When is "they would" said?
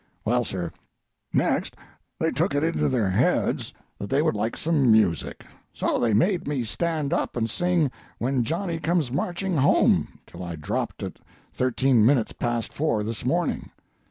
4.09-4.33